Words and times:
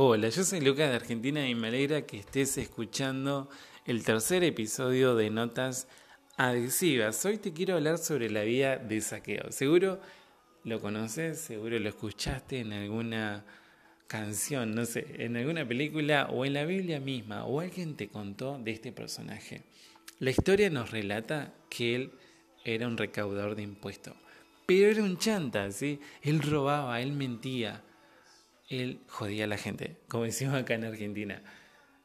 Hola, 0.00 0.28
yo 0.28 0.44
soy 0.44 0.60
Lucas 0.60 0.90
de 0.90 0.94
Argentina 0.94 1.48
y 1.48 1.56
me 1.56 1.66
alegra 1.66 2.02
que 2.02 2.18
estés 2.18 2.56
escuchando 2.56 3.50
el 3.84 4.04
tercer 4.04 4.44
episodio 4.44 5.16
de 5.16 5.28
Notas 5.28 5.88
Adhesivas. 6.36 7.24
Hoy 7.24 7.38
te 7.38 7.52
quiero 7.52 7.74
hablar 7.74 7.98
sobre 7.98 8.30
la 8.30 8.42
vida 8.42 8.76
de 8.76 9.00
saqueo. 9.00 9.50
Seguro 9.50 10.00
lo 10.62 10.80
conoces, 10.80 11.40
seguro 11.40 11.76
lo 11.80 11.88
escuchaste 11.88 12.60
en 12.60 12.74
alguna 12.74 13.44
canción, 14.06 14.72
no 14.72 14.84
sé, 14.84 15.04
en 15.18 15.36
alguna 15.36 15.66
película 15.66 16.28
o 16.30 16.44
en 16.44 16.52
la 16.52 16.64
Biblia 16.64 17.00
misma, 17.00 17.44
o 17.44 17.58
alguien 17.58 17.96
te 17.96 18.06
contó 18.06 18.56
de 18.56 18.70
este 18.70 18.92
personaje. 18.92 19.62
La 20.20 20.30
historia 20.30 20.70
nos 20.70 20.92
relata 20.92 21.54
que 21.68 21.96
él 21.96 22.12
era 22.64 22.86
un 22.86 22.96
recaudador 22.96 23.56
de 23.56 23.62
impuestos, 23.62 24.14
pero 24.64 24.86
era 24.86 25.02
un 25.02 25.18
chanta, 25.18 25.72
¿sí? 25.72 25.98
Él 26.22 26.40
robaba, 26.40 27.00
él 27.00 27.10
mentía 27.10 27.82
él 28.68 29.00
jodía 29.08 29.44
a 29.44 29.48
la 29.48 29.58
gente, 29.58 29.98
como 30.08 30.24
decimos 30.24 30.54
acá 30.54 30.74
en 30.74 30.84
Argentina. 30.84 31.42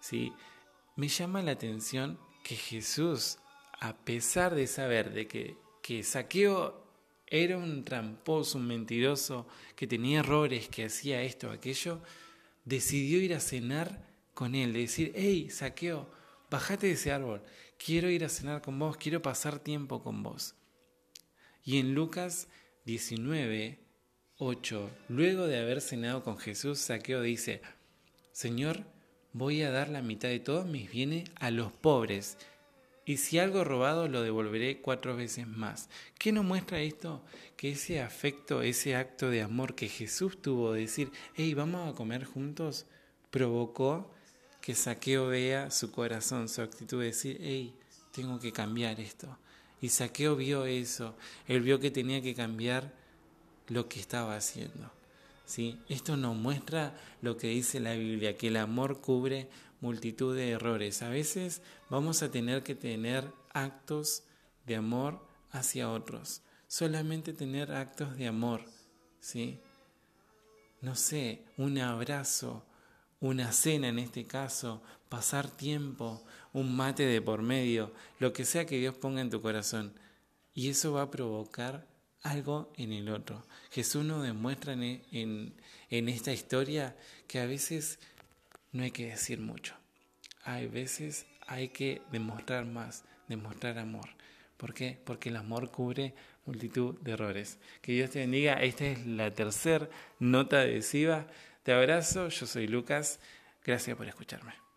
¿sí? 0.00 0.32
Me 0.96 1.08
llama 1.08 1.42
la 1.42 1.52
atención 1.52 2.18
que 2.42 2.56
Jesús, 2.56 3.38
a 3.80 3.96
pesar 3.96 4.54
de 4.54 4.66
saber 4.66 5.12
de 5.12 5.26
que, 5.28 5.56
que 5.82 6.02
Saqueo 6.02 6.84
era 7.26 7.58
un 7.58 7.84
tramposo, 7.84 8.58
un 8.58 8.66
mentiroso, 8.66 9.46
que 9.76 9.86
tenía 9.86 10.20
errores, 10.20 10.68
que 10.68 10.86
hacía 10.86 11.22
esto, 11.22 11.50
aquello, 11.50 12.00
decidió 12.64 13.20
ir 13.20 13.34
a 13.34 13.40
cenar 13.40 14.06
con 14.34 14.54
él, 14.54 14.72
de 14.72 14.80
decir, 14.80 15.12
hey, 15.14 15.50
Saqueo, 15.50 16.10
bájate 16.50 16.86
de 16.86 16.92
ese 16.94 17.12
árbol, 17.12 17.42
quiero 17.76 18.08
ir 18.10 18.24
a 18.24 18.28
cenar 18.28 18.62
con 18.62 18.78
vos, 18.78 18.96
quiero 18.96 19.22
pasar 19.22 19.58
tiempo 19.58 20.02
con 20.02 20.22
vos. 20.22 20.54
Y 21.64 21.78
en 21.78 21.94
Lucas 21.94 22.48
19, 22.86 23.78
8. 24.40 24.90
Luego 25.08 25.48
de 25.48 25.58
haber 25.58 25.80
cenado 25.80 26.22
con 26.22 26.38
Jesús, 26.38 26.78
Saqueo 26.78 27.22
dice, 27.22 27.60
Señor, 28.30 28.84
voy 29.32 29.62
a 29.62 29.72
dar 29.72 29.88
la 29.88 30.00
mitad 30.00 30.28
de 30.28 30.38
todos 30.38 30.64
mis 30.64 30.88
bienes 30.88 31.28
a 31.40 31.50
los 31.50 31.72
pobres, 31.72 32.38
y 33.04 33.16
si 33.16 33.40
algo 33.40 33.64
robado 33.64 34.06
lo 34.06 34.22
devolveré 34.22 34.80
cuatro 34.80 35.16
veces 35.16 35.48
más. 35.48 35.88
¿Qué 36.18 36.30
nos 36.30 36.44
muestra 36.44 36.80
esto? 36.80 37.24
Que 37.56 37.70
ese 37.70 38.00
afecto, 38.00 38.62
ese 38.62 38.94
acto 38.94 39.28
de 39.28 39.42
amor 39.42 39.74
que 39.74 39.88
Jesús 39.88 40.40
tuvo 40.40 40.72
de 40.72 40.82
decir, 40.82 41.10
hey, 41.34 41.52
vamos 41.54 41.90
a 41.90 41.96
comer 41.96 42.24
juntos, 42.24 42.86
provocó 43.30 44.12
que 44.60 44.74
Saqueo 44.74 45.28
vea 45.28 45.72
su 45.72 45.90
corazón, 45.90 46.48
su 46.48 46.62
actitud 46.62 47.00
de 47.00 47.06
decir, 47.06 47.38
hey, 47.40 47.74
tengo 48.12 48.38
que 48.38 48.52
cambiar 48.52 49.00
esto. 49.00 49.36
Y 49.80 49.88
Saqueo 49.88 50.36
vio 50.36 50.64
eso, 50.66 51.16
él 51.48 51.62
vio 51.62 51.80
que 51.80 51.90
tenía 51.90 52.22
que 52.22 52.34
cambiar 52.36 52.92
lo 53.68 53.88
que 53.88 54.00
estaba 54.00 54.36
haciendo. 54.36 54.90
¿sí? 55.46 55.80
Esto 55.88 56.16
nos 56.16 56.36
muestra 56.36 56.94
lo 57.22 57.36
que 57.36 57.48
dice 57.48 57.80
la 57.80 57.94
Biblia, 57.94 58.36
que 58.36 58.48
el 58.48 58.56
amor 58.56 59.00
cubre 59.00 59.48
multitud 59.80 60.34
de 60.34 60.50
errores. 60.50 61.02
A 61.02 61.08
veces 61.08 61.62
vamos 61.88 62.22
a 62.22 62.30
tener 62.30 62.62
que 62.62 62.74
tener 62.74 63.24
actos 63.52 64.24
de 64.66 64.76
amor 64.76 65.20
hacia 65.50 65.90
otros. 65.90 66.42
Solamente 66.66 67.32
tener 67.32 67.72
actos 67.72 68.16
de 68.16 68.26
amor. 68.26 68.62
¿sí? 69.20 69.60
No 70.80 70.94
sé, 70.94 71.44
un 71.56 71.78
abrazo, 71.78 72.64
una 73.20 73.52
cena 73.52 73.88
en 73.88 73.98
este 73.98 74.26
caso, 74.26 74.82
pasar 75.08 75.50
tiempo, 75.50 76.22
un 76.52 76.76
mate 76.76 77.04
de 77.06 77.20
por 77.20 77.42
medio, 77.42 77.92
lo 78.18 78.32
que 78.32 78.44
sea 78.44 78.66
que 78.66 78.78
Dios 78.78 78.96
ponga 78.96 79.20
en 79.20 79.30
tu 79.30 79.40
corazón. 79.40 79.92
Y 80.54 80.68
eso 80.68 80.92
va 80.92 81.02
a 81.02 81.10
provocar 81.10 81.86
algo 82.22 82.72
en 82.76 82.92
el 82.92 83.08
otro. 83.08 83.44
Jesús 83.70 84.04
nos 84.04 84.22
demuestra 84.22 84.72
en, 84.72 85.54
en, 85.90 86.08
esta 86.08 86.32
historia 86.32 86.96
que 87.26 87.40
a 87.40 87.46
veces 87.46 87.98
no 88.72 88.82
hay 88.82 88.90
que 88.90 89.06
decir 89.06 89.40
mucho. 89.40 89.74
Hay 90.44 90.66
veces 90.66 91.26
hay 91.46 91.68
que 91.68 92.02
demostrar 92.10 92.64
más, 92.66 93.04
demostrar 93.28 93.78
amor. 93.78 94.08
¿Por 94.56 94.74
qué? 94.74 94.98
Porque 95.04 95.28
el 95.28 95.36
amor 95.36 95.70
cubre 95.70 96.14
multitud 96.44 96.98
de 97.00 97.12
errores. 97.12 97.58
Que 97.80 97.92
Dios 97.92 98.10
te 98.10 98.20
bendiga. 98.20 98.54
Esta 98.54 98.86
es 98.86 99.06
la 99.06 99.32
tercera 99.32 99.88
nota 100.18 100.60
adhesiva. 100.60 101.26
Te 101.62 101.72
abrazo, 101.72 102.28
yo 102.28 102.46
soy 102.46 102.66
Lucas. 102.66 103.20
Gracias 103.64 103.96
por 103.96 104.08
escucharme. 104.08 104.67